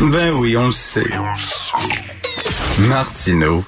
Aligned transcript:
Ben 0.00 0.32
oui, 0.34 0.56
on 0.56 0.66
le 0.66 0.70
sait. 0.70 1.10
Martineau, 2.78 3.64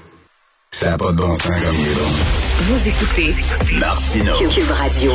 ça 0.71 0.91
n'a 0.91 0.99
pas 0.99 1.13
de 1.13 1.17
bon 1.17 1.35
sens 1.35 1.47
comme 1.47 1.75
il 1.75 1.89
est 1.89 1.95
bon. 1.95 2.52
Vous 2.65 2.89
écoutez 2.89 3.35
Martineau. 3.81 4.35
Cube 4.49 4.71
Radio. 4.71 5.11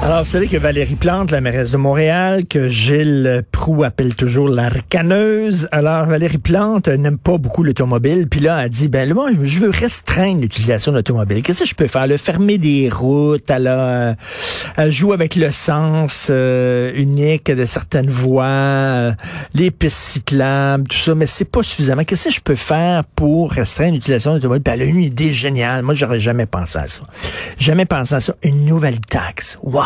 Alors, 0.00 0.22
vous 0.22 0.30
savez 0.30 0.46
que 0.46 0.56
Valérie 0.56 0.94
Plante, 0.94 1.32
la 1.32 1.42
mairesse 1.42 1.72
de 1.72 1.76
Montréal, 1.76 2.46
que 2.46 2.70
Gilles 2.70 3.42
Proux 3.52 3.84
appelle 3.84 4.14
toujours 4.14 4.48
la 4.48 4.70
ricaneuse. 4.70 5.68
Alors, 5.70 6.06
Valérie 6.06 6.38
Plante 6.38 6.88
n'aime 6.88 7.18
pas 7.18 7.36
beaucoup 7.36 7.62
l'automobile. 7.62 8.26
Puis 8.26 8.40
là, 8.40 8.64
elle 8.64 8.70
dit, 8.70 8.88
ben, 8.88 9.12
moi, 9.12 9.28
je 9.42 9.58
veux 9.58 9.68
restreindre 9.68 10.40
l'utilisation 10.40 10.92
de 10.92 10.96
l'automobile. 10.96 11.42
Qu'est-ce 11.42 11.64
que 11.64 11.68
je 11.68 11.74
peux 11.74 11.88
faire? 11.88 12.06
Le 12.06 12.16
fermer 12.16 12.56
des 12.56 12.88
routes, 12.88 13.50
elle, 13.50 13.66
a, 13.66 14.14
elle 14.78 14.92
joue 14.92 15.12
avec 15.12 15.36
le 15.36 15.52
sens 15.52 16.28
euh, 16.30 16.90
unique 16.94 17.50
de 17.50 17.66
certaines 17.66 18.08
voies, 18.08 18.44
euh, 18.46 19.12
les 19.52 19.70
pistes 19.70 19.96
cyclables, 19.96 20.88
tout 20.88 20.96
ça. 20.96 21.14
Mais 21.14 21.26
c'est 21.26 21.44
pas 21.44 21.62
suffisamment. 21.62 22.04
Qu'est-ce 22.04 22.28
que 22.28 22.34
je 22.34 22.40
peux 22.40 22.54
faire 22.56 23.04
pour 23.04 23.50
restreindre 23.50 23.94
l'utilisation 23.94 24.30
de 24.30 24.36
l'automobile? 24.36 24.62
Puis 24.62 24.74
elle 24.74 24.82
a 24.82 24.84
une 24.86 25.02
idée 25.02 25.32
géniale. 25.32 25.82
Moi, 25.82 25.92
j'aurais 25.92 26.18
jamais 26.18 26.46
pensé 26.46 26.77
à 26.78 26.88
ça. 26.88 27.00
Jamais 27.58 27.84
pensé 27.86 28.14
à 28.14 28.20
ça. 28.20 28.34
Une 28.42 28.64
nouvelle 28.64 29.00
taxe. 29.00 29.58
Wow! 29.62 29.82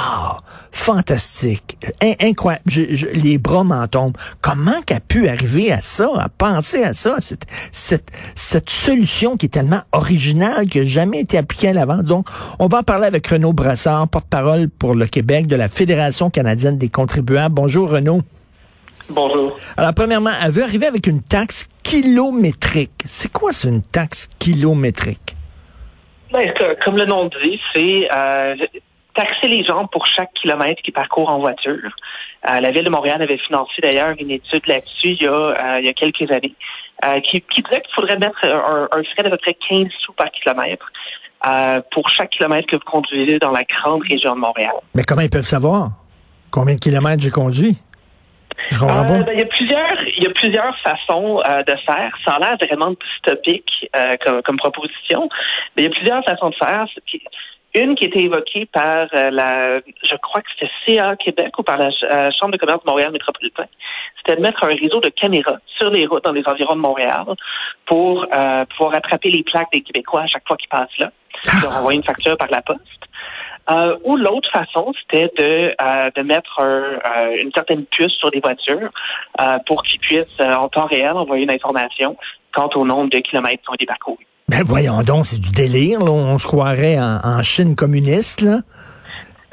Fantastique. 0.71 1.79
In- 2.03 2.15
incroyable. 2.29 2.65
Je- 2.67 2.95
je- 2.95 3.07
les 3.07 3.39
bras 3.39 3.65
m'en 3.65 3.87
tombent. 3.89 4.17
Comment 4.41 4.81
qu'elle 4.83 4.99
a 4.99 5.01
pu 5.01 5.29
arriver 5.29 5.73
à 5.73 5.81
ça, 5.81 6.09
à 6.19 6.29
penser 6.29 6.83
à 6.83 6.95
ça, 6.95 7.17
cette, 7.19 7.45
cette, 7.73 8.09
cette 8.35 8.71
solution 8.71 9.37
qui 9.37 9.47
est 9.47 9.51
tellement 9.51 9.83
originale, 9.93 10.67
qui 10.69 10.79
n'a 10.79 10.85
jamais 10.85 11.21
été 11.21 11.39
appliquée 11.39 11.69
à 11.69 11.73
l'avant. 11.73 11.99
Donc, 12.03 12.27
on 12.59 12.67
va 12.69 12.79
en 12.79 12.83
parler 12.83 13.07
avec 13.07 13.27
Renaud 13.27 13.53
Brassard, 13.53 14.09
porte-parole 14.09 14.69
pour 14.69 14.95
le 14.95 15.07
Québec 15.07 15.47
de 15.47 15.57
la 15.57 15.69
Fédération 15.69 16.31
canadienne 16.31 16.79
des 16.79 16.89
contribuables. 16.89 17.55
Bonjour, 17.55 17.91
Renaud. 17.91 18.23
Bonjour. 19.11 19.57
Alors, 19.77 19.93
premièrement, 19.95 20.31
elle 20.43 20.53
veut 20.53 20.63
arriver 20.63 20.87
avec 20.87 21.07
une 21.07 21.23
taxe 21.23 21.67
kilométrique. 21.83 23.05
C'est 23.07 23.31
quoi, 23.33 23.53
c'est 23.53 23.69
une 23.69 23.83
taxe 23.83 24.29
kilométrique? 24.39 25.32
Ben, 26.33 26.53
comme 26.83 26.97
le 26.97 27.05
nom 27.05 27.27
dit, 27.27 27.61
c'est 27.75 28.09
euh, 28.17 28.57
taxer 29.15 29.49
les 29.49 29.65
gens 29.65 29.87
pour 29.87 30.07
chaque 30.07 30.33
kilomètre 30.35 30.81
qu'ils 30.83 30.95
parcourent 30.95 31.29
en 31.29 31.41
voiture. 31.41 31.91
Euh, 32.49 32.61
la 32.61 32.71
Ville 32.71 32.85
de 32.85 32.91
Montréal 32.91 33.21
avait 33.21 33.39
financé 33.39 33.83
d'ailleurs 33.83 34.15
une 34.19 34.31
étude 34.31 34.67
là-dessus 34.67 35.17
il, 35.21 35.23
y 35.23 35.27
a, 35.27 35.31
euh, 35.31 35.93
quelques 35.95 36.31
années 36.31 36.55
qui, 37.25 37.43
disait 37.55 37.81
qu'il 37.81 37.95
faudrait 37.95 38.17
mettre 38.17 38.39
un, 38.45 38.89
un 38.91 39.03
frais 39.03 39.25
d'à 39.25 39.31
peu 39.31 39.37
près 39.37 39.57
15 39.69 39.89
sous 40.05 40.13
par 40.13 40.31
kilomètre 40.31 40.87
pour 41.91 42.09
chaque 42.09 42.31
kilomètre 42.31 42.69
que 42.69 42.77
vous 42.77 42.91
conduisez 42.91 43.41
dans 43.41 43.51
la 43.51 43.65
grande 43.65 44.03
région 44.09 44.37
de 44.37 44.41
Montréal. 44.41 44.75
Mais 44.95 45.03
comment 45.03 45.23
ils 45.23 45.31
peuvent 45.31 45.45
savoir 45.45 45.91
combien 46.53 46.77
de 46.77 46.81
kilomètres 46.81 47.21
j'ai 47.21 47.31
conduit? 47.31 47.77
Je 48.73 48.79
comprends 48.79 49.03
Euh, 49.03 49.23
ben, 49.23 49.33
il 49.33 49.41
y 49.41 49.43
a 49.43 49.47
plusieurs, 49.47 50.09
il 50.17 50.25
y 50.25 50.27
a 50.27 50.31
plusieurs 50.31 50.77
façons 50.81 51.41
euh, 51.47 51.63
de 51.63 51.75
faire. 51.87 52.13
Ça 52.27 52.37
a 52.37 52.39
l'air 52.39 52.57
vraiment 52.57 52.93
dystopique 52.93 53.89
euh, 53.97 54.17
comme, 54.25 54.43
comme 54.43 54.57
proposition, 54.57 55.29
mais 55.77 55.83
il 55.83 55.85
y 55.85 55.89
a 55.89 55.91
plusieurs 55.91 56.25
façons 56.25 56.51
de 56.51 56.55
faire. 56.55 56.87
Une 57.75 57.95
qui 57.95 58.05
était 58.05 58.21
évoquée 58.21 58.67
par 58.67 59.07
euh, 59.15 59.31
la, 59.31 59.79
je 59.79 60.17
crois 60.17 60.43
que 60.43 60.49
c'était 60.59 60.71
CA 60.87 61.17
Québec 61.17 61.59
ou 61.59 61.63
par 61.63 61.79
la 61.79 61.87
euh, 61.87 62.31
Chambre 62.39 62.53
de 62.53 62.59
commerce 62.59 62.85
de 62.85 62.91
Montréal 62.91 63.13
métropolitain, 63.13 63.65
c'était 64.19 64.37
de 64.37 64.43
mettre 64.43 64.63
un 64.65 64.75
réseau 64.75 65.01
de 65.01 65.09
caméras 65.09 65.57
sur 65.79 65.89
les 65.89 66.05
routes 66.05 66.25
dans 66.25 66.33
les 66.33 66.43
environs 66.47 66.75
de 66.75 66.81
Montréal 66.81 67.25
pour 67.87 68.25
euh, 68.25 68.65
pouvoir 68.77 68.97
attraper 68.97 69.31
les 69.31 69.43
plaques 69.43 69.73
des 69.73 69.81
Québécois 69.81 70.23
à 70.23 70.27
chaque 70.27 70.47
fois 70.47 70.59
qu'ils 70.59 70.69
passent 70.69 70.99
là. 70.99 71.11
Leur 71.63 71.79
envoyer 71.79 71.99
une 71.99 72.05
facture 72.05 72.37
par 72.37 72.51
la 72.51 72.61
poste. 72.61 72.81
Euh, 73.71 73.97
ou 74.05 74.17
l'autre 74.17 74.49
façon, 74.53 74.93
c'était 75.01 75.31
de, 75.39 75.75
euh, 75.81 76.11
de 76.17 76.23
mettre 76.23 76.61
un, 76.61 76.65
euh, 76.65 77.37
une 77.41 77.53
certaine 77.55 77.85
puce 77.87 78.13
sur 78.19 78.31
des 78.31 78.41
voitures 78.41 78.91
pour 79.67 79.83
qu'ils 79.83 80.01
puissent, 80.01 80.41
en 80.41 80.69
temps 80.69 80.87
réel, 80.87 81.13
envoyer 81.13 81.45
une 81.45 81.51
information 81.51 82.17
quant 82.53 82.69
au 82.75 82.85
nombre 82.85 83.11
de 83.11 83.19
kilomètres 83.19 83.63
qui 83.63 83.71
ont 83.71 83.75
été 83.75 83.87
parcourus. 83.87 84.27
Ben 84.49 84.63
voyons 84.65 85.03
donc, 85.03 85.25
c'est 85.25 85.41
du 85.41 85.51
délire. 85.51 86.01
Là. 86.01 86.11
On 86.11 86.39
se 86.39 86.47
croirait 86.47 86.99
en, 86.99 87.21
en 87.25 87.43
Chine 87.43 87.77
communiste. 87.77 88.43
Là. 88.43 88.59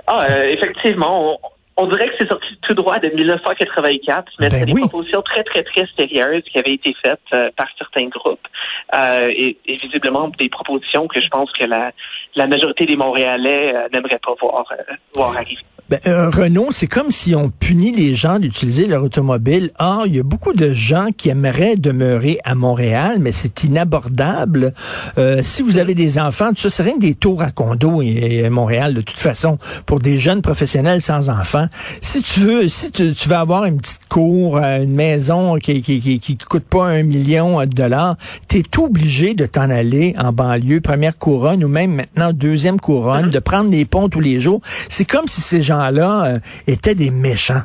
Ah, 0.08 0.26
euh, 0.30 0.44
effectivement, 0.50 1.34
on, 1.34 1.38
on 1.80 1.88
dirait 1.88 2.08
que 2.10 2.16
c'est 2.20 2.28
sorti 2.28 2.48
tout 2.62 2.74
droit 2.74 3.00
de 3.00 3.08
1984, 3.08 4.32
mais 4.40 4.50
Ben 4.50 4.60
c'est 4.60 4.66
des 4.66 4.74
oui. 4.74 4.82
propositions 4.82 5.22
très, 5.22 5.44
très, 5.44 5.64
très 5.64 5.88
sérieuses 5.98 6.44
qui 6.52 6.60
avaient 6.60 6.74
été 6.74 6.94
faites 7.04 7.20
euh, 7.34 7.50
par 7.56 7.68
certains 7.78 8.08
groupes. 8.08 8.46
Euh, 8.94 9.30
et, 9.30 9.58
et 9.66 9.78
visiblement 9.78 10.30
des 10.40 10.50
propositions 10.50 11.08
que 11.08 11.22
je 11.22 11.28
pense 11.30 11.52
que 11.54 11.66
la, 11.66 11.92
la 12.36 12.48
majorité 12.48 12.86
des 12.86 12.96
Montréalais 12.96 13.74
euh, 13.76 13.88
n'aimeraient 13.94 14.20
pas 14.24 14.34
voir, 14.40 14.66
euh, 14.72 14.94
voir 15.16 15.36
arriver. 15.38 15.62
Ben, 15.90 16.00
euh, 16.06 16.30
Renault, 16.30 16.68
c'est 16.70 16.86
comme 16.86 17.10
si 17.10 17.34
on 17.34 17.50
punit 17.50 17.92
les 17.92 18.14
gens 18.14 18.38
d'utiliser 18.38 18.86
leur 18.86 19.02
automobile. 19.02 19.72
Or, 19.80 20.04
il 20.06 20.18
y 20.18 20.20
a 20.20 20.24
beaucoup 20.24 20.54
de 20.54 20.72
gens 20.72 21.08
qui 21.18 21.30
aimeraient 21.30 21.78
demeurer 21.78 22.38
à 22.44 22.54
Montréal, 22.54 23.18
mais 23.20 23.32
c'est 23.32 23.64
inabordable. 23.64 24.74
Euh, 25.18 25.40
si 25.42 25.64
vous 25.64 25.80
avez 25.80 25.96
des 25.96 26.20
enfants, 26.20 26.50
tout 26.50 26.58
ça, 26.58 26.70
c'est 26.70 26.84
rien 26.84 26.94
que 26.94 27.00
des 27.00 27.16
tours 27.16 27.42
à 27.42 27.50
condo 27.50 28.04
et, 28.04 28.42
et 28.44 28.50
Montréal, 28.52 28.94
de 28.94 29.02
toute 29.02 29.18
façon, 29.18 29.58
pour 29.88 29.98
des 29.98 30.20
jeunes 30.20 30.44
professionnels 30.44 31.02
sans 31.02 31.32
enfants. 31.32 31.69
Si 32.02 32.22
tu 32.22 32.40
veux, 32.42 32.70
si 32.70 32.92
tu, 32.92 33.14
tu 33.14 33.30
veux 33.30 33.36
avoir 33.36 33.66
une 33.66 33.78
petite 33.78 34.08
cour, 34.10 34.58
euh, 34.58 34.84
une 34.84 34.94
maison 34.94 35.56
qui, 35.58 35.82
qui, 35.82 36.00
qui, 36.00 36.20
qui 36.20 36.38
coûte 36.38 36.64
pas 36.64 36.86
un 36.86 37.04
million 37.04 37.60
de 37.62 37.66
dollars, 37.66 38.16
t'es 38.48 38.64
obligé 38.78 39.34
de 39.34 39.46
t'en 39.46 39.70
aller 39.70 40.16
en 40.18 40.32
banlieue, 40.32 40.82
première 40.82 41.18
couronne 41.18 41.64
ou 41.64 41.68
même 41.68 41.96
maintenant 41.96 42.32
deuxième 42.34 42.80
couronne, 42.80 43.30
de 43.30 43.40
prendre 43.40 43.72
les 43.72 43.86
ponts 43.86 44.10
tous 44.10 44.20
les 44.20 44.40
jours. 44.40 44.62
C'est 44.64 45.06
comme 45.06 45.28
si 45.28 45.42
ces 45.42 45.62
gens-là 45.62 46.26
euh, 46.26 46.40
étaient 46.68 46.96
des 46.96 47.12
méchants. 47.12 47.64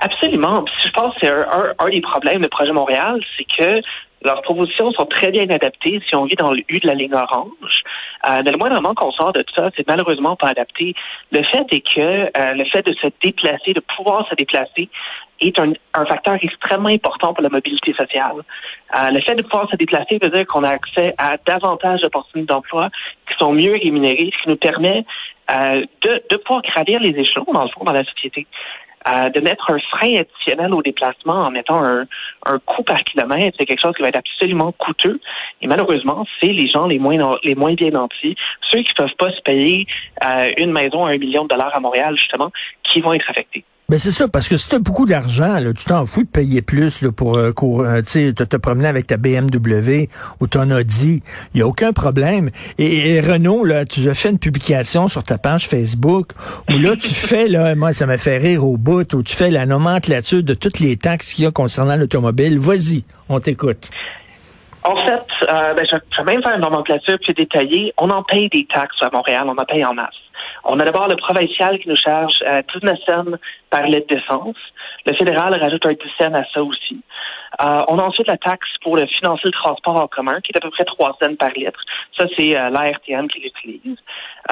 Absolument. 0.00 0.62
Puis 0.62 0.74
je 0.86 0.90
pense 0.92 1.14
que 1.14 1.20
c'est 1.22 1.28
un, 1.28 1.40
un, 1.40 1.86
un 1.86 1.90
des 1.90 2.00
problèmes 2.00 2.42
de 2.42 2.48
Projet 2.48 2.72
Montréal, 2.72 3.20
c'est 3.36 3.44
que 3.44 3.80
leurs 4.24 4.42
propositions 4.42 4.90
sont 4.92 5.06
très 5.06 5.30
bien 5.30 5.48
adaptées 5.48 6.00
si 6.08 6.14
on 6.14 6.24
vit 6.24 6.34
dans 6.36 6.52
le 6.52 6.62
U 6.68 6.78
de 6.80 6.86
la 6.86 6.94
ligne 6.94 7.14
orange. 7.14 7.82
Euh, 8.28 8.42
mais 8.44 8.50
le 8.50 8.58
moindrement 8.58 8.94
qu'on 8.94 9.12
sort 9.12 9.32
de 9.32 9.44
ça, 9.54 9.70
c'est 9.76 9.86
malheureusement 9.86 10.36
pas 10.36 10.48
adapté. 10.48 10.94
Le 11.32 11.42
fait 11.44 11.66
est 11.70 11.80
que 11.80 12.00
euh, 12.00 12.54
le 12.54 12.64
fait 12.64 12.84
de 12.84 12.94
se 12.94 13.06
déplacer, 13.22 13.72
de 13.74 13.82
pouvoir 13.96 14.28
se 14.28 14.34
déplacer, 14.34 14.88
est 15.40 15.58
un, 15.58 15.72
un 15.94 16.04
facteur 16.06 16.36
extrêmement 16.42 16.88
important 16.88 17.32
pour 17.32 17.42
la 17.42 17.48
mobilité 17.48 17.92
sociale. 17.94 18.42
Euh, 18.96 19.10
le 19.10 19.20
fait 19.20 19.36
de 19.36 19.42
pouvoir 19.42 19.70
se 19.70 19.76
déplacer 19.76 20.18
veut 20.20 20.30
dire 20.30 20.46
qu'on 20.46 20.64
a 20.64 20.70
accès 20.70 21.14
à 21.18 21.36
davantage 21.46 22.00
d'opportunités 22.00 22.52
d'emploi 22.52 22.88
qui 23.28 23.34
sont 23.38 23.52
mieux 23.52 23.72
rémunérées, 23.72 24.30
ce 24.36 24.42
qui 24.42 24.48
nous 24.48 24.56
permet 24.56 25.04
euh, 25.50 25.84
de, 26.02 26.22
de 26.30 26.36
pouvoir 26.38 26.62
gravir 26.62 27.00
les 27.00 27.10
échelons, 27.10 27.46
dans 27.52 27.62
le 27.62 27.68
fond, 27.68 27.84
dans 27.84 27.92
la 27.92 28.04
société. 28.04 28.46
De 29.34 29.40
mettre 29.40 29.70
un 29.70 29.78
frein 29.90 30.20
additionnel 30.20 30.74
au 30.74 30.82
déplacement 30.82 31.44
en 31.44 31.50
mettant 31.50 31.82
un, 31.82 32.06
un 32.44 32.58
coût 32.58 32.82
par 32.82 32.98
kilomètre, 32.98 33.56
c'est 33.58 33.66
quelque 33.66 33.80
chose 33.80 33.94
qui 33.96 34.02
va 34.02 34.08
être 34.08 34.18
absolument 34.18 34.72
coûteux. 34.72 35.18
Et 35.62 35.66
malheureusement, 35.66 36.26
c'est 36.40 36.52
les 36.52 36.68
gens 36.68 36.86
les 36.86 36.98
moins 36.98 37.38
les 37.42 37.54
moins 37.54 37.74
bien 37.74 37.90
nantis, 37.90 38.36
ceux 38.70 38.82
qui 38.82 38.92
peuvent 38.94 39.16
pas 39.18 39.32
se 39.32 39.40
payer 39.42 39.86
euh, 40.24 40.50
une 40.58 40.72
maison 40.72 41.06
à 41.06 41.12
un 41.12 41.18
million 41.18 41.44
de 41.44 41.48
dollars 41.48 41.74
à 41.74 41.80
Montréal, 41.80 42.16
justement, 42.16 42.50
qui 42.82 43.00
vont 43.00 43.12
être 43.12 43.28
affectés. 43.30 43.64
Ben 43.90 43.98
c'est 43.98 44.10
ça, 44.10 44.28
parce 44.28 44.48
que 44.48 44.58
si 44.58 44.68
t'as 44.68 44.80
beaucoup 44.80 45.06
d'argent, 45.06 45.54
là, 45.60 45.72
tu 45.72 45.86
t'en 45.86 46.04
fous 46.04 46.22
de 46.22 46.28
payer 46.28 46.60
plus 46.60 47.00
là, 47.00 47.10
pour 47.10 47.38
euh, 47.38 47.52
euh, 47.62 48.02
tu 48.02 48.04
sais, 48.06 48.34
te, 48.34 48.42
te 48.42 48.58
promener 48.58 48.86
avec 48.86 49.06
ta 49.06 49.16
BMW 49.16 50.08
ou 50.40 50.46
ton 50.46 50.70
Audi. 50.70 51.22
Il 51.54 51.60
y 51.60 51.62
a 51.62 51.66
aucun 51.66 51.94
problème. 51.94 52.50
Et, 52.76 53.14
et 53.14 53.20
Renault, 53.22 53.64
là, 53.64 53.86
tu 53.86 54.06
as 54.10 54.12
fait 54.12 54.28
une 54.28 54.38
publication 54.38 55.08
sur 55.08 55.22
ta 55.22 55.38
page 55.38 55.68
Facebook 55.68 56.32
où 56.70 56.76
là, 56.76 56.96
tu 56.96 57.08
fais, 57.14 57.48
là, 57.48 57.74
moi, 57.76 57.94
ça 57.94 58.04
m'a 58.04 58.18
fait 58.18 58.36
rire 58.36 58.62
au 58.62 58.76
bout, 58.76 59.10
où 59.14 59.22
tu 59.22 59.34
fais 59.34 59.50
la 59.50 59.64
nomenclature 59.64 60.42
de 60.42 60.52
toutes 60.52 60.80
les 60.80 60.98
taxes 60.98 61.32
qu'il 61.32 61.44
y 61.44 61.46
a 61.46 61.50
concernant 61.50 61.96
l'automobile. 61.96 62.58
Vas-y, 62.58 63.04
on 63.30 63.40
t'écoute. 63.40 63.88
En 64.84 64.96
fait, 64.96 65.24
euh, 65.50 65.72
ben, 65.72 65.86
je 65.90 66.22
vais 66.22 66.34
même 66.34 66.42
faire 66.42 66.56
une 66.56 66.60
nomenclature 66.60 67.16
plus 67.24 67.32
détaillée. 67.32 67.94
On 67.96 68.10
en 68.10 68.22
paye 68.22 68.50
des 68.50 68.66
taxes 68.66 69.00
à 69.00 69.08
Montréal, 69.10 69.44
on 69.46 69.56
en 69.56 69.64
paye 69.64 69.82
en 69.86 69.94
masse. 69.94 70.14
On 70.64 70.78
a 70.80 70.84
d'abord 70.84 71.08
le 71.08 71.16
provincial 71.16 71.78
qui 71.78 71.88
nous 71.88 71.96
charge 71.96 72.42
euh, 72.46 72.62
19 72.74 72.98
cents 73.06 73.38
par 73.70 73.82
litre 73.82 74.06
d'essence. 74.08 74.56
Le 75.06 75.14
fédéral 75.14 75.54
rajoute 75.58 75.86
un 75.86 75.92
10 75.92 75.98
cents 76.18 76.34
à 76.34 76.44
ça 76.52 76.62
aussi. 76.62 77.00
Euh, 77.62 77.82
on 77.88 77.98
a 77.98 78.02
ensuite 78.02 78.28
la 78.28 78.36
taxe 78.36 78.68
pour 78.82 78.96
le 78.96 79.06
financer 79.06 79.42
le 79.44 79.52
transport 79.52 80.00
en 80.00 80.06
commun, 80.06 80.40
qui 80.42 80.52
est 80.52 80.56
à 80.56 80.60
peu 80.60 80.70
près 80.70 80.84
3 80.84 81.16
cents 81.20 81.34
par 81.36 81.50
litre. 81.50 81.80
Ça, 82.16 82.26
c'est 82.36 82.56
euh, 82.56 82.70
l'ARTM 82.70 83.28
qui 83.28 83.40
l'utilise. 83.40 83.98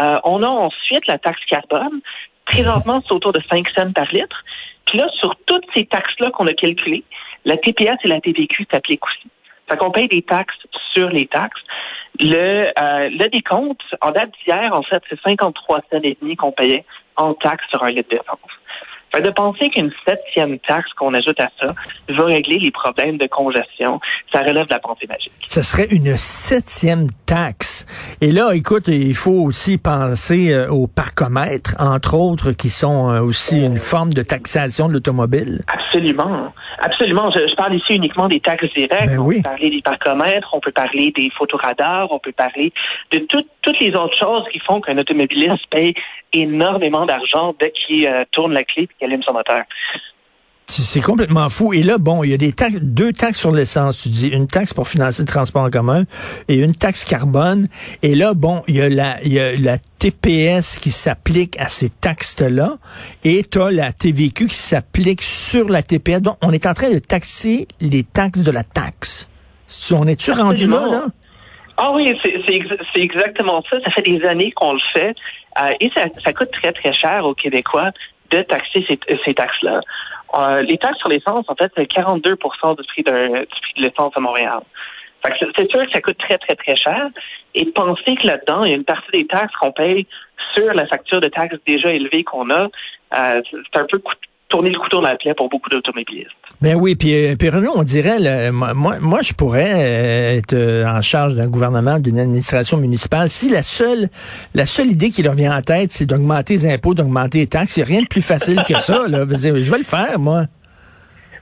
Euh, 0.01 0.19
on 0.25 0.43
a 0.43 0.49
ensuite 0.49 1.07
la 1.07 1.19
taxe 1.19 1.45
carbone. 1.49 2.01
Présentement, 2.45 3.03
c'est 3.07 3.15
autour 3.15 3.33
de 3.33 3.41
5 3.51 3.69
cents 3.71 3.93
par 3.93 4.11
litre. 4.13 4.45
Puis 4.87 4.99
là, 4.99 5.09
sur 5.21 5.35
toutes 5.47 5.67
ces 5.75 5.85
taxes-là 5.87 6.31
qu'on 6.31 6.47
a 6.47 6.55
calculées, 6.55 7.05
la 7.45 7.57
TPS 7.57 7.99
et 8.05 8.09
la 8.09 8.21
TVQ 8.21 8.67
s'appliquent 8.71 9.05
aussi. 9.05 9.29
Fait 9.69 9.77
qu'on 9.77 9.91
paye 9.91 10.09
des 10.09 10.23
taxes 10.23 10.55
sur 10.95 11.09
les 11.09 11.27
taxes. 11.27 11.61
Le, 12.21 12.67
euh, 12.69 13.09
le 13.11 13.29
décompte, 13.29 13.83
en 14.01 14.11
date 14.11 14.31
d'hier, 14.45 14.71
en 14.73 14.83
fait, 14.83 15.03
c'est 15.09 15.21
53 15.21 15.81
cents 15.91 16.01
et 16.03 16.17
demi 16.21 16.37
qu'on 16.37 16.53
payait 16.53 16.85
en 17.17 17.35
taxes 17.35 17.65
sur 17.71 17.83
un 17.83 17.91
litre 17.91 18.11
d'essence. 18.11 18.39
Fait 19.15 19.23
de 19.23 19.31
penser 19.31 19.71
qu'une 19.71 19.93
septième 20.07 20.59
taxe 20.59 20.93
qu'on 20.95 21.15
ajoute 21.15 21.41
à 21.41 21.49
ça 21.59 21.75
va 22.09 22.25
régler 22.25 22.59
les 22.59 22.71
problèmes 22.71 23.19
de 23.19 23.27
congestion, 23.27 24.01
ça 24.33 24.41
relève 24.41 24.67
de 24.67 24.73
la 24.73 24.79
pensée 24.81 25.07
magique. 25.09 25.33
Ce 25.47 25.63
serait 25.63 25.87
une 25.91 26.17
septième 26.17 27.07
taxe. 27.25 27.87
Et 28.21 28.33
là, 28.33 28.53
écoute, 28.53 28.89
il 28.89 29.15
faut 29.15 29.45
aussi 29.45 29.79
penser 29.79 30.53
euh, 30.53 30.69
aux 30.69 30.87
parcomètres, 30.87 31.77
entre 31.79 32.15
autres, 32.15 32.53
qui 32.53 32.69
sont 32.69 33.11
euh, 33.11 33.21
aussi 33.21 33.65
une 33.65 33.77
forme 33.77 34.13
de 34.13 34.23
taxation 34.23 34.89
de 34.89 34.95
l'automobile. 34.95 35.63
Absolument. 35.69 36.53
Absolument. 36.79 37.31
Je, 37.31 37.47
je, 37.47 37.55
parle 37.55 37.75
ici 37.75 37.95
uniquement 37.95 38.29
des 38.29 38.41
taxes 38.41 38.73
directes. 38.77 39.07
Ben 39.09 39.19
on 39.19 39.25
oui. 39.25 39.37
peut 39.37 39.43
parler 39.43 39.71
des 39.71 39.83
parcomètres, 39.83 40.49
on 40.53 40.61
peut 40.61 40.73
parler 40.73 41.11
des 41.13 41.31
photoradars, 41.37 42.11
on 42.13 42.19
peut 42.19 42.33
parler 42.33 42.73
de 43.13 43.19
tout- 43.19 43.47
toutes 43.63 43.81
les 43.81 43.95
autres 43.95 44.17
choses 44.19 44.45
qui 44.53 44.59
font 44.61 44.81
qu'un 44.81 44.99
automobiliste 44.99 45.67
paye 45.71 45.95
énormément 46.33 47.07
d'argent 47.07 47.55
dès 47.59 47.71
qu'il 47.73 48.07
euh, 48.07 48.25
tourne 48.33 48.53
la 48.53 48.65
clé 48.65 48.85
et 48.85 48.87
qu'il 48.87 49.07
allume 49.07 49.23
son 49.23 49.33
moteur. 49.33 49.63
C'est 50.69 51.01
complètement 51.01 51.49
fou. 51.49 51.73
Et 51.73 51.85
là, 51.85 51.97
bon, 51.97 52.25
il 52.25 52.31
y 52.31 52.35
a 52.35 52.37
des 52.37 52.53
taxes, 52.53 52.79
deux 52.81 53.13
taxes 53.13 53.39
sur 53.39 53.53
l'essence. 53.53 54.03
Tu 54.03 54.09
dis 54.09 54.29
une 54.29 54.49
taxe 54.49 54.75
pour 54.75 54.89
financer 54.89 55.23
le 55.23 55.29
transport 55.29 55.63
en 55.63 55.71
commun 55.71 56.05
et 56.49 56.57
une 56.57 56.75
taxe 56.75 57.05
carbone. 57.05 57.69
Et 58.03 58.17
là, 58.17 58.35
bon, 58.35 58.65
il 58.67 58.77
y 58.77 58.83
a 58.83 58.89
la, 58.89 59.23
il 59.23 59.33
y 59.33 59.39
a 59.39 59.57
la 59.57 59.79
TPS 59.79 60.79
qui 60.81 60.91
s'applique 60.91 61.57
à 61.61 61.69
ces 61.69 61.89
taxes-là 61.89 62.79
et 63.23 63.45
tu 63.45 63.61
as 63.61 63.71
la 63.71 63.93
TVQ 63.93 64.49
qui 64.49 64.57
s'applique 64.57 65.23
sur 65.23 65.69
la 65.69 65.83
TPS. 65.83 66.21
Donc, 66.21 66.37
on 66.43 66.51
est 66.51 66.67
en 66.67 66.75
train 66.75 66.91
de 66.91 66.99
taxer 66.99 67.69
les 67.81 68.03
taxes 68.03 68.43
de 68.43 68.51
la 68.51 68.65
taxe. 68.65 69.31
On 69.93 70.07
est-tu 70.09 70.33
rendu 70.33 70.67
là, 70.67 70.85
là? 70.91 71.05
Ah 71.77 71.93
oui, 71.93 72.13
c'est 72.25 73.01
exactement 73.01 73.63
ça. 73.71 73.77
Ça 73.85 73.91
fait 73.93 74.03
des 74.03 74.21
années 74.25 74.51
qu'on 74.51 74.73
le 74.73 74.81
fait. 74.93 75.15
Euh, 75.63 75.71
et 75.79 75.91
ça, 75.95 76.07
ça 76.25 76.33
coûte 76.33 76.51
très, 76.51 76.73
très 76.73 76.93
cher 76.93 77.25
aux 77.25 77.35
Québécois 77.35 77.93
de 78.31 78.43
taxer 78.43 78.85
ces, 78.89 78.99
ces 79.25 79.35
taxes-là. 79.35 79.81
Euh, 80.39 80.63
les 80.63 80.79
taxes 80.79 80.99
sur 80.99 81.09
l'essence, 81.09 81.45
en 81.49 81.55
fait, 81.55 81.71
c'est 81.77 81.87
42 81.87 82.31
du 82.31 82.37
prix 82.37 83.03
de, 83.03 83.39
du 83.41 83.47
prix 83.47 83.75
de 83.77 83.83
l'essence 83.83 84.13
à 84.17 84.21
Montréal. 84.21 84.61
C'est- 85.25 85.71
sûr 85.71 85.85
que 85.87 85.91
ça 85.93 86.01
coûte 86.01 86.19
très, 86.19 86.39
très, 86.39 86.55
très 86.55 86.77
cher. 86.77 87.09
Et 87.55 87.65
penser 87.67 88.15
que 88.17 88.27
là-dedans, 88.27 88.63
il 88.65 88.71
y 88.71 88.73
a 88.73 88.77
une 88.77 88.85
partie 88.85 89.11
des 89.13 89.27
taxes 89.27 89.55
qu'on 89.61 89.73
paye 89.73 90.07
sur 90.55 90.73
la 90.75 90.87
facture 90.87 91.21
de 91.21 91.29
taxes 91.29 91.57
déjà 91.67 91.91
élevée 91.91 92.23
qu'on 92.23 92.49
a, 92.51 92.69
euh, 93.15 93.43
c'est 93.53 93.81
un 93.81 93.87
peu 93.87 93.99
cou- 93.99 94.13
tourner 94.49 94.71
le 94.71 94.79
couteau 94.79 95.01
dans 95.01 95.09
la 95.09 95.17
plaie 95.17 95.35
pour 95.35 95.49
beaucoup 95.49 95.69
d'automobilistes. 95.69 96.31
Ben 96.61 96.77
oui, 96.77 96.95
puis, 96.95 97.15
euh, 97.15 97.37
puis 97.37 97.49
Renaud, 97.49 97.73
on 97.75 97.83
dirait, 97.83 98.19
là, 98.19 98.53
moi, 98.53 98.75
moi, 98.75 99.21
je 99.23 99.33
pourrais 99.33 99.73
euh, 99.75 100.39
être 100.39 100.55
euh, 100.55 100.85
en 100.87 101.03
charge 101.03 101.35
d'un 101.35 101.49
gouvernement, 101.49 101.99
d'une 101.99 102.19
administration 102.19 102.79
municipale. 102.79 103.29
Si 103.29 103.51
la 103.51 103.63
seule, 103.63 104.09
la 104.55 104.67
seule 104.67 104.89
idée 104.89 105.11
qui 105.11 105.23
leur 105.23 105.35
vient 105.35 105.57
en 105.57 105.63
tête, 105.63 105.91
c'est 105.91 106.07
d'augmenter 106.07 106.55
les 106.55 106.73
impôts, 106.73 106.95
d'augmenter 106.95 107.39
les 107.39 107.47
taxes, 107.47 107.77
il 107.77 107.81
n'y 107.81 107.85
a 107.85 107.89
rien 107.89 108.03
de 108.03 108.09
plus 108.09 108.27
facile 108.27 108.63
que 108.67 108.79
ça. 108.81 109.09
Là. 109.09 109.25
Je 109.25 109.35
veux 109.35 109.37
dire, 109.37 109.57
je 109.57 109.71
vais 109.71 109.79
le 109.79 109.85
faire, 109.85 110.19
moi. 110.19 110.43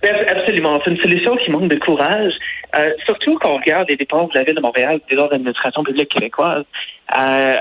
Ben, 0.02 0.14
Absolument. 0.28 0.80
C'est 0.84 0.90
une 0.90 0.98
solution 0.98 1.36
qui 1.36 1.50
manque 1.50 1.68
de 1.68 1.78
courage. 1.78 2.32
Euh, 2.76 2.90
surtout 3.06 3.38
quand 3.38 3.52
on 3.52 3.56
regarde 3.56 3.88
les 3.88 3.96
dépenses 3.96 4.30
de 4.32 4.38
la 4.38 4.44
Ville 4.44 4.54
de 4.54 4.60
Montréal, 4.60 5.00
des 5.10 5.16
autres 5.16 5.34
administrations 5.34 5.82
publiques 5.84 6.10
québécoises. 6.10 6.64
Euh, 7.16 7.54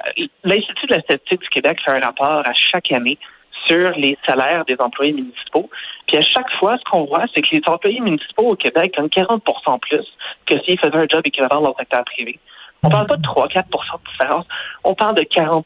L'Institut 0.44 0.88
de 0.88 0.96
la 0.96 1.02
statistique 1.02 1.42
du 1.42 1.50
Québec 1.50 1.78
fait 1.86 1.92
un 1.92 2.06
rapport 2.06 2.42
à 2.46 2.54
chaque 2.54 2.92
année 2.92 3.18
sur 3.66 3.92
les 3.92 4.18
salaires 4.28 4.66
des 4.66 4.76
employés 4.80 5.14
municipaux. 5.14 5.70
Puis 6.08 6.18
à 6.18 6.22
chaque 6.22 6.50
fois, 6.60 6.78
ce 6.78 6.84
qu'on 6.90 7.06
voit, 7.06 7.26
c'est 7.34 7.42
que 7.42 7.56
les 7.56 7.62
employés 7.66 8.00
municipaux 8.00 8.52
au 8.52 8.56
Québec 8.56 8.94
gagnent 8.96 9.10
40 9.10 9.44
plus 9.82 10.06
que 10.46 10.60
s'ils 10.64 10.80
faisaient 10.80 10.96
un 10.96 11.08
job 11.08 11.22
équivalent 11.26 11.62
dans 11.62 11.70
le 11.70 11.76
secteur 11.80 12.04
privé. 12.06 12.40
On 12.84 12.90
parle 12.90 13.08
pas 13.08 13.18
de 13.18 13.22
3-4% 13.22 13.64
de 13.64 14.10
différence, 14.12 14.46
on 14.84 14.94
parle 14.94 15.16
de 15.16 15.24
40% 15.24 15.64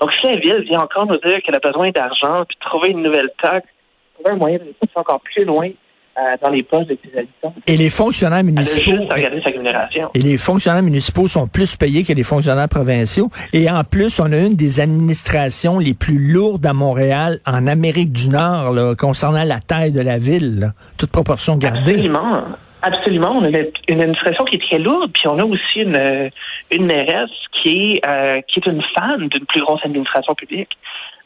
Donc 0.00 0.12
si 0.14 0.26
la 0.26 0.36
Ville 0.36 0.64
vient 0.68 0.80
encore 0.80 1.06
nous 1.06 1.18
dire 1.18 1.40
qu'elle 1.42 1.54
a 1.54 1.60
besoin 1.60 1.90
d'argent, 1.90 2.44
puis 2.48 2.58
trouver 2.60 2.90
une 2.90 3.02
nouvelle 3.02 3.30
taxe, 3.40 3.68
trouver 4.14 4.30
un 4.32 4.36
moyen 4.36 4.58
de 4.58 4.74
encore 4.96 5.20
plus 5.20 5.44
loin 5.44 5.70
euh, 6.16 6.36
dans 6.42 6.50
les 6.50 6.62
postes 6.62 6.88
de 6.88 6.98
ses 7.04 7.18
habitants, 7.18 7.54
Et 7.66 7.76
les 7.76 7.90
fonctionnaires 7.90 8.44
municipaux. 8.44 8.92
juste 8.92 9.10
à 9.10 9.14
regarder 9.14 9.40
sa 9.40 9.50
rémunération. 9.50 10.10
Et 10.14 10.20
les 10.20 10.36
fonctionnaires 10.36 10.82
municipaux 10.82 11.26
sont 11.28 11.48
plus 11.48 11.76
payés 11.76 12.04
que 12.04 12.12
les 12.12 12.22
fonctionnaires 12.22 12.68
provinciaux. 12.68 13.30
Et 13.52 13.70
en 13.70 13.82
plus, 13.84 14.20
on 14.20 14.30
a 14.32 14.38
une 14.38 14.54
des 14.54 14.80
administrations 14.80 15.78
les 15.78 15.94
plus 15.94 16.32
lourdes 16.32 16.64
à 16.66 16.72
Montréal, 16.72 17.38
en 17.46 17.66
Amérique 17.66 18.12
du 18.12 18.28
Nord, 18.28 18.72
là, 18.72 18.94
concernant 18.96 19.44
la 19.44 19.60
taille 19.60 19.92
de 19.92 20.00
la 20.00 20.18
ville, 20.18 20.60
là. 20.60 20.68
toute 20.98 21.10
proportion 21.10 21.56
gardée. 21.56 21.92
Absolument. 21.92 22.42
Absolument. 22.82 23.38
On 23.38 23.44
a 23.44 23.48
une 23.48 23.66
une 23.88 24.00
administration 24.02 24.44
qui 24.44 24.56
est 24.56 24.62
très 24.68 24.78
lourde, 24.78 25.10
puis 25.12 25.26
on 25.26 25.38
a 25.38 25.44
aussi 25.44 25.80
une, 25.80 26.30
une 26.70 26.84
mairesse 26.86 27.30
qui 27.62 27.94
est, 27.94 28.06
euh, 28.06 28.40
qui 28.46 28.60
est 28.60 28.66
une 28.70 28.82
fan 28.94 29.26
d'une 29.28 29.46
plus 29.46 29.62
grosse 29.62 29.80
administration 29.84 30.34
publique. 30.34 30.68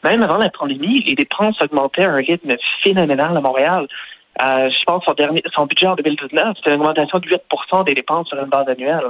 Même 0.05 0.23
avant 0.23 0.37
la 0.37 0.49
pandémie, 0.49 1.03
les 1.05 1.15
dépenses 1.15 1.61
augmentaient 1.61 2.05
à 2.05 2.11
un 2.11 2.15
rythme 2.15 2.51
phénoménal 2.83 3.35
à 3.35 3.41
Montréal. 3.41 3.87
Euh, 4.41 4.69
je 4.69 4.83
pense 4.85 5.03
son 5.05 5.13
dernier, 5.13 5.43
son 5.53 5.65
budget 5.65 5.87
en 5.87 5.95
2019, 5.95 6.57
c'était 6.57 6.75
une 6.75 6.81
augmentation 6.81 7.19
de 7.19 7.27
8% 7.27 7.85
des 7.85 7.93
dépenses 7.93 8.29
sur 8.29 8.39
une 8.39 8.49
base 8.49 8.67
annuelle. 8.69 9.05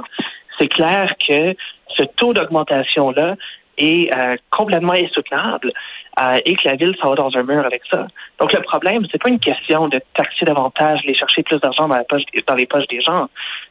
C'est 0.58 0.68
clair 0.68 1.12
que 1.28 1.54
ce 1.88 2.02
taux 2.16 2.32
d'augmentation-là 2.32 3.36
est 3.78 4.12
euh, 4.14 4.36
complètement 4.50 4.92
insoutenable 4.92 5.72
euh, 6.18 6.36
et 6.44 6.54
que 6.54 6.68
la 6.68 6.74
ville 6.74 6.94
s'en 7.00 7.10
va 7.10 7.14
dans 7.14 7.34
un 7.34 7.42
mur 7.42 7.64
avec 7.64 7.82
ça. 7.90 8.06
Donc 8.40 8.52
le 8.52 8.60
problème, 8.60 9.06
c'est 9.10 9.22
pas 9.22 9.30
une 9.30 9.38
question 9.38 9.88
de 9.88 10.00
taxer 10.14 10.44
davantage, 10.44 11.00
les 11.04 11.14
chercher 11.14 11.42
plus 11.42 11.58
d'argent 11.60 11.88
dans, 11.88 11.96
la 11.96 12.04
poche, 12.04 12.22
dans 12.46 12.56
les 12.56 12.66
poches 12.66 12.88
des 12.88 13.00
gens. 13.00 13.28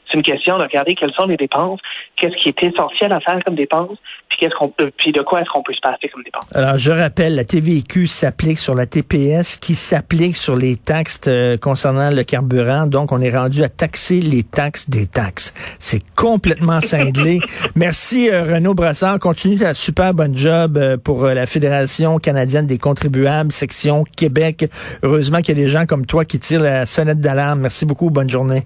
C'est 0.10 0.18
une 0.18 0.24
question 0.24 0.58
de 0.58 0.64
regarder 0.64 0.96
quelles 0.96 1.14
sont 1.14 1.26
les 1.26 1.38
dépenses, 1.38 1.80
qu'est-ce 2.16 2.36
qui 2.42 2.50
est 2.50 2.64
essentiel 2.64 3.12
à 3.12 3.20
faire 3.20 3.40
comme 3.46 3.56
dépenses, 3.56 3.98
puis 4.30 4.40
qu'est-ce 4.40 4.56
qu'on 4.56 4.70
peut, 4.70 4.92
puis 4.98 5.12
de 5.12 5.22
quoi 5.22 5.42
est-ce 5.42 5.50
qu'on 5.50 5.64
peut 5.64 5.74
se 5.74 5.82
passer 5.82 6.10
comme 6.10 6.24
dépenses. 6.24 6.50
Alors, 6.56 6.78
je 6.78 6.92
rappelle, 6.92 7.36
la 7.36 7.44
TVQ 7.44 8.08
s'applique 8.08 8.60
sur 8.60 8.76
la 8.76 8.86
TPS 8.86 9.58
qui 9.58 9.76
s'applique 9.76 10.36
sur 10.36 10.56
les 10.56 10.76
taxes 10.78 11.22
euh, 11.28 11.58
concernant 11.58 12.10
le 12.10 12.24
carburant. 12.24 12.88
Donc, 12.88 13.12
on 13.12 13.22
est 13.22 13.36
rendu 13.36 13.64
à 13.64 13.70
taxer 13.70 14.20
les 14.20 14.44
taxes 14.44 14.90
des 14.90 15.08
taxes. 15.08 15.54
C'est 15.80 16.02
complètement 16.16 16.82
cinglé. 16.82 17.40
Merci, 17.76 18.30
euh, 18.30 18.44
Renaud 18.44 18.74
Brassard. 18.74 19.20
Continue 19.20 19.58
ta 19.58 19.74
super 19.74 20.14
bonne 20.14 20.38
job 20.38 20.78
euh, 20.78 20.98
pour 20.98 21.26
euh, 21.26 21.34
la 21.34 21.46
Fédération 21.46 22.18
canadienne 22.20 22.68
des 22.68 22.78
contribuables, 22.78 23.52
section 23.52 24.04
Québec. 24.16 24.70
Heureusement 25.04 25.40
qu'il 25.40 25.58
y 25.58 25.62
a 25.62 25.66
des 25.66 25.70
gens 25.70 25.86
comme 25.86 26.06
toi 26.06 26.26
qui 26.26 26.40
tirent 26.40 26.62
la 26.62 26.86
sonnette 26.86 27.20
d'alarme. 27.20 27.62
Merci 27.62 27.86
beaucoup. 27.86 28.10
Bonne 28.10 28.30
journée. 28.30 28.64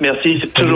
Merci, 0.00 0.38
c'est 0.40 0.54
toujours 0.54 0.70